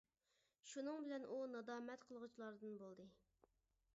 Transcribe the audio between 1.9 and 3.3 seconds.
قىلغۇچىلاردىن بولدى.